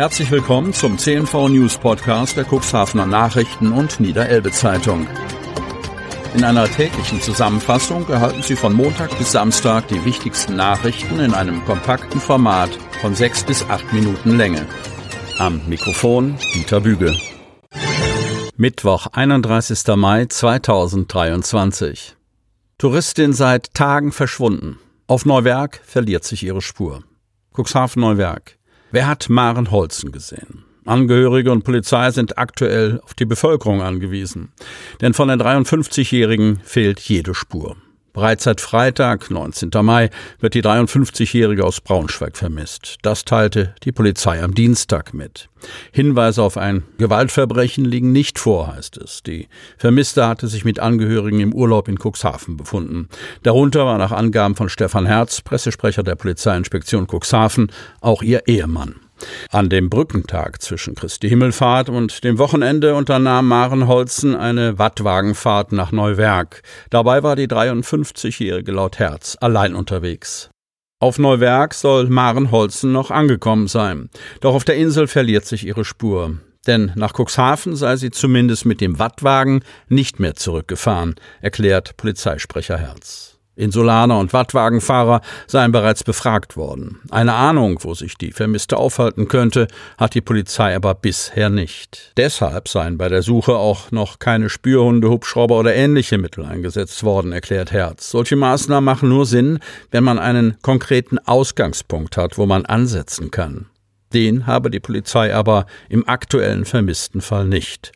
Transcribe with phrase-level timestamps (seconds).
[0.00, 5.06] Herzlich willkommen zum CNV News Podcast der Cuxhavener Nachrichten und Niederelbe Zeitung.
[6.34, 11.62] In einer täglichen Zusammenfassung erhalten Sie von Montag bis Samstag die wichtigsten Nachrichten in einem
[11.66, 12.70] kompakten Format
[13.02, 14.66] von sechs bis acht Minuten Länge.
[15.38, 17.14] Am Mikrofon Dieter Büge.
[18.56, 19.82] Mittwoch, 31.
[19.96, 22.16] Mai 2023.
[22.78, 24.78] Touristin seit Tagen verschwunden.
[25.06, 27.04] Auf Neuwerk verliert sich ihre Spur.
[27.52, 28.56] Cuxhaven Neuwerk.
[28.92, 30.64] Wer hat Maren Holzen gesehen?
[30.84, 34.50] Angehörige und Polizei sind aktuell auf die Bevölkerung angewiesen.
[35.00, 37.76] Denn von der 53-Jährigen fehlt jede Spur.
[38.12, 39.70] Bereits seit Freitag, 19.
[39.82, 40.10] Mai,
[40.40, 42.96] wird die 53-Jährige aus Braunschweig vermisst.
[43.02, 45.48] Das teilte die Polizei am Dienstag mit.
[45.92, 49.22] Hinweise auf ein Gewaltverbrechen liegen nicht vor, heißt es.
[49.22, 53.08] Die Vermisste hatte sich mit Angehörigen im Urlaub in Cuxhaven befunden.
[53.42, 58.96] Darunter war nach Angaben von Stefan Herz, Pressesprecher der Polizeiinspektion Cuxhaven, auch ihr Ehemann.
[59.50, 65.92] An dem Brückentag zwischen Christi Himmelfahrt und dem Wochenende unternahm Maren Holzen eine Wattwagenfahrt nach
[65.92, 66.62] Neuwerk.
[66.90, 70.50] Dabei war die 53-jährige laut Herz allein unterwegs.
[70.98, 74.10] Auf Neuwerk soll Maren Holzen noch angekommen sein.
[74.40, 76.36] Doch auf der Insel verliert sich ihre Spur.
[76.66, 83.29] Denn nach Cuxhaven sei sie zumindest mit dem Wattwagen nicht mehr zurückgefahren, erklärt Polizeisprecher Herz.
[83.56, 87.00] Insulaner und Wattwagenfahrer seien bereits befragt worden.
[87.10, 92.12] Eine Ahnung, wo sich die Vermisste aufhalten könnte, hat die Polizei aber bisher nicht.
[92.16, 97.32] Deshalb seien bei der Suche auch noch keine Spürhunde, Hubschrauber oder ähnliche Mittel eingesetzt worden,
[97.32, 98.10] erklärt Herz.
[98.10, 99.58] Solche Maßnahmen machen nur Sinn,
[99.90, 103.66] wenn man einen konkreten Ausgangspunkt hat, wo man ansetzen kann.
[104.12, 107.92] Den habe die Polizei aber im aktuellen vermissten Fall nicht.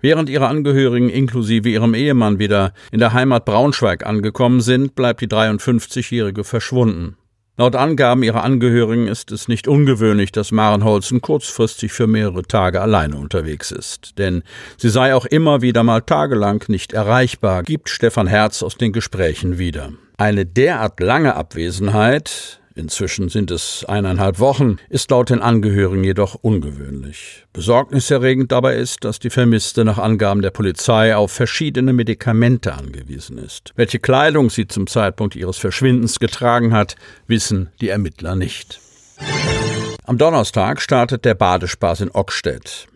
[0.00, 5.28] Während ihre Angehörigen inklusive ihrem Ehemann wieder in der Heimat Braunschweig angekommen sind, bleibt die
[5.28, 7.16] 53-Jährige verschwunden.
[7.58, 12.82] Laut Angaben ihrer Angehörigen ist es nicht ungewöhnlich, dass Maren Holzen kurzfristig für mehrere Tage
[12.82, 14.18] alleine unterwegs ist.
[14.18, 14.42] Denn
[14.76, 19.56] sie sei auch immer wieder mal tagelang nicht erreichbar, gibt Stefan Herz aus den Gesprächen
[19.56, 19.92] wieder.
[20.18, 27.46] Eine derart lange Abwesenheit Inzwischen sind es eineinhalb Wochen, ist laut den Angehörigen jedoch ungewöhnlich.
[27.54, 33.72] Besorgniserregend dabei ist, dass die Vermisste nach Angaben der Polizei auf verschiedene Medikamente angewiesen ist.
[33.76, 38.78] Welche Kleidung sie zum Zeitpunkt ihres Verschwindens getragen hat, wissen die Ermittler nicht.
[40.04, 42.88] Am Donnerstag startet der Badespaß in Ockstedt.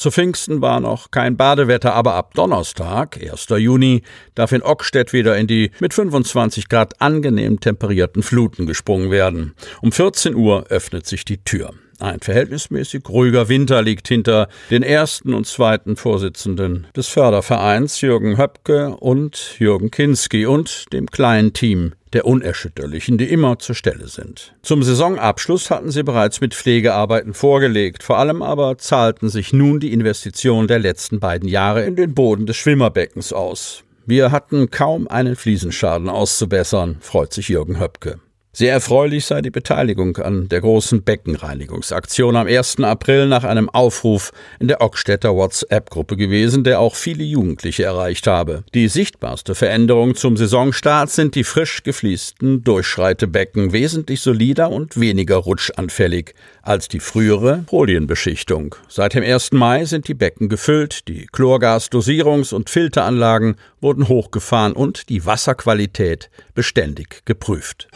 [0.00, 3.48] Zu Pfingsten war noch kein Badewetter, aber ab Donnerstag, 1.
[3.58, 4.00] Juni,
[4.34, 9.52] darf in Ockstedt wieder in die mit 25 Grad angenehm temperierten Fluten gesprungen werden.
[9.82, 11.74] Um 14 Uhr öffnet sich die Tür.
[12.00, 18.96] Ein verhältnismäßig ruhiger Winter liegt hinter den ersten und zweiten Vorsitzenden des Fördervereins Jürgen Höpke
[18.96, 24.54] und Jürgen Kinski und dem kleinen Team der Unerschütterlichen, die immer zur Stelle sind.
[24.62, 29.92] Zum Saisonabschluss hatten sie bereits mit Pflegearbeiten vorgelegt, vor allem aber zahlten sich nun die
[29.92, 33.84] Investitionen der letzten beiden Jahre in den Boden des Schwimmerbeckens aus.
[34.06, 38.18] Wir hatten kaum einen Fliesenschaden auszubessern, freut sich Jürgen Höpke.
[38.52, 42.80] Sehr erfreulich sei die Beteiligung an der großen Beckenreinigungsaktion am 1.
[42.80, 48.64] April nach einem Aufruf in der Ockstädter WhatsApp-Gruppe gewesen, der auch viele Jugendliche erreicht habe.
[48.74, 56.34] Die sichtbarste Veränderung zum Saisonstart sind die frisch gefließten Durchschreitebecken wesentlich solider und weniger rutschanfällig
[56.62, 58.74] als die frühere Folienbeschichtung.
[58.88, 59.52] Seit dem 1.
[59.52, 67.24] Mai sind die Becken gefüllt, die Chlorgasdosierungs- und Filteranlagen wurden hochgefahren und die Wasserqualität beständig
[67.26, 67.88] geprüft.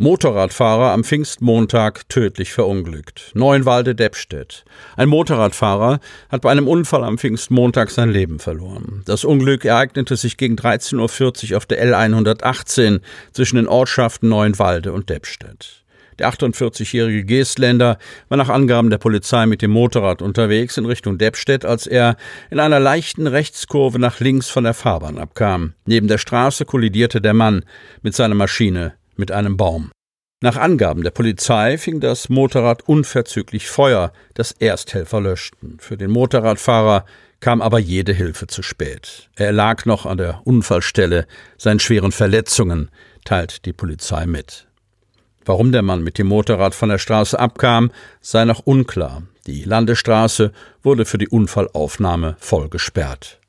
[0.00, 3.30] Motorradfahrer am Pfingstmontag tödlich verunglückt.
[3.34, 4.64] Neuenwalde-Deppstedt.
[4.96, 9.02] Ein Motorradfahrer hat bei einem Unfall am Pfingstmontag sein Leben verloren.
[9.06, 13.00] Das Unglück ereignete sich gegen 13.40 Uhr auf der L118
[13.32, 15.84] zwischen den Ortschaften Neuenwalde und Deppstedt.
[16.18, 21.64] Der 48-jährige Geestländer war nach Angaben der Polizei mit dem Motorrad unterwegs in Richtung Deppstedt,
[21.64, 22.16] als er
[22.50, 25.74] in einer leichten Rechtskurve nach links von der Fahrbahn abkam.
[25.86, 27.64] Neben der Straße kollidierte der Mann
[28.02, 29.90] mit seiner Maschine mit einem Baum.
[30.40, 35.78] Nach Angaben der Polizei fing das Motorrad unverzüglich Feuer, das Ersthelfer löschten.
[35.80, 37.06] Für den Motorradfahrer
[37.40, 39.30] kam aber jede Hilfe zu spät.
[39.36, 42.90] Er lag noch an der Unfallstelle, seinen schweren Verletzungen
[43.24, 44.66] teilt die Polizei mit.
[45.44, 47.90] Warum der Mann mit dem Motorrad von der Straße abkam,
[48.20, 49.22] sei noch unklar.
[49.46, 50.52] Die Landesstraße
[50.82, 53.40] wurde für die Unfallaufnahme voll gesperrt.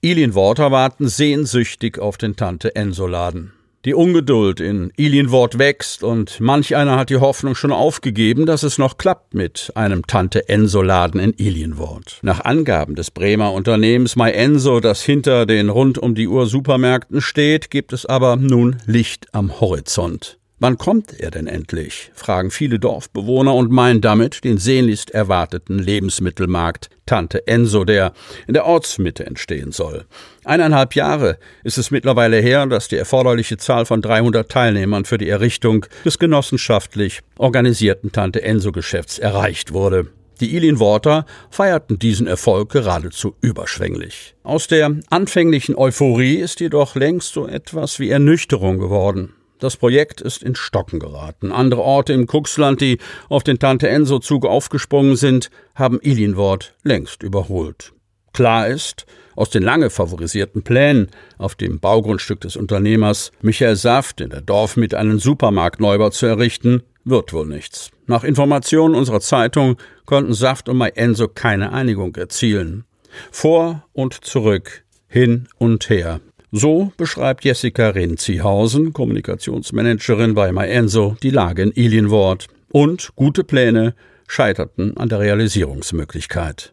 [0.00, 3.52] Ilienworter warten sehnsüchtig auf den Tante Enso-Laden.
[3.86, 8.78] Die Ungeduld in Ilienwort wächst und manch einer hat die Hoffnung schon aufgegeben, dass es
[8.78, 12.18] noch klappt mit einem Tante Enso Laden in Ilienwort.
[12.22, 17.20] Nach Angaben des Bremer Unternehmens My Enso, das hinter den rund um die Uhr Supermärkten
[17.20, 20.36] steht, gibt es aber nun Licht am Horizont.
[20.58, 22.10] Wann kommt er denn endlich?
[22.14, 28.14] fragen viele Dorfbewohner und meinen damit den sehnlichst erwarteten Lebensmittelmarkt Tante Enso, der
[28.46, 30.06] in der Ortsmitte entstehen soll.
[30.44, 35.28] Eineinhalb Jahre ist es mittlerweile her, dass die erforderliche Zahl von 300 Teilnehmern für die
[35.28, 40.06] Errichtung des genossenschaftlich organisierten Tante Enso Geschäfts erreicht wurde.
[40.40, 44.34] Die Ilin-Worter feierten diesen Erfolg geradezu überschwänglich.
[44.42, 49.35] Aus der anfänglichen Euphorie ist jedoch längst so etwas wie Ernüchterung geworden.
[49.58, 51.50] Das Projekt ist in Stocken geraten.
[51.50, 52.98] Andere Orte im Kuxland, die
[53.28, 57.92] auf den Tante-Enso-Zug aufgesprungen sind, haben Ilinwort längst überholt.
[58.34, 61.08] Klar ist, aus den lange favorisierten Plänen
[61.38, 66.82] auf dem Baugrundstück des Unternehmers Michael Saft in der Dorf mit einen Supermarktneubau zu errichten,
[67.04, 67.90] wird wohl nichts.
[68.06, 72.84] Nach Informationen unserer Zeitung konnten Saft und Enso keine Einigung erzielen.
[73.30, 76.20] Vor und zurück, hin und her.
[76.58, 82.46] So beschreibt Jessica Renzihausen, Kommunikationsmanagerin bei MyEnso, die Lage in Ilienwort.
[82.72, 83.94] Und gute Pläne
[84.26, 86.72] scheiterten an der Realisierungsmöglichkeit.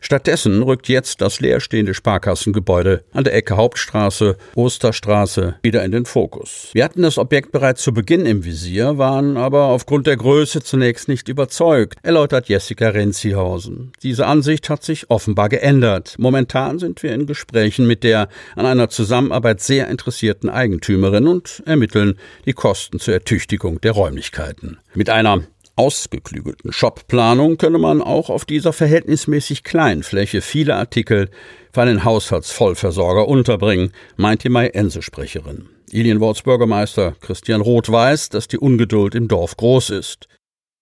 [0.00, 6.70] Stattdessen rückt jetzt das leerstehende Sparkassengebäude an der Ecke Hauptstraße, Osterstraße wieder in den Fokus.
[6.72, 11.08] Wir hatten das Objekt bereits zu Beginn im Visier, waren aber aufgrund der Größe zunächst
[11.08, 13.92] nicht überzeugt, erläutert Jessica Renzihausen.
[14.02, 16.16] Diese Ansicht hat sich offenbar geändert.
[16.18, 22.18] Momentan sind wir in Gesprächen mit der an einer Zusammenarbeit sehr interessierten Eigentümerin und ermitteln
[22.46, 24.78] die Kosten zur Ertüchtigung der Räumlichkeiten.
[24.94, 25.42] Mit einer
[25.78, 31.30] ausgeklügelten Shopplanung könne man auch auf dieser verhältnismäßig kleinen Fläche viele Artikel
[31.72, 35.68] für einen Haushaltsvollversorger unterbringen, meint die Mai-Ense-Sprecherin.
[35.90, 40.28] Ilienworts Bürgermeister Christian Roth weiß, dass die Ungeduld im Dorf groß ist.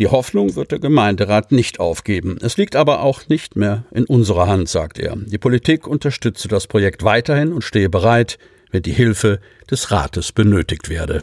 [0.00, 2.38] Die Hoffnung wird der Gemeinderat nicht aufgeben.
[2.40, 5.14] Es liegt aber auch nicht mehr in unserer Hand, sagt er.
[5.16, 8.38] Die Politik unterstütze das Projekt weiterhin und stehe bereit,
[8.70, 9.40] wenn die Hilfe
[9.70, 11.22] des Rates benötigt werde.